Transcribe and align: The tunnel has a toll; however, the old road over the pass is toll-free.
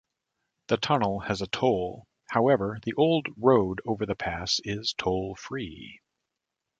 The 0.69 0.77
tunnel 0.77 1.19
has 1.19 1.43
a 1.43 1.45
toll; 1.47 2.07
however, 2.31 2.79
the 2.81 2.95
old 2.95 3.27
road 3.37 3.81
over 3.85 4.07
the 4.07 4.15
pass 4.15 4.59
is 4.63 4.95
toll-free. 4.97 6.01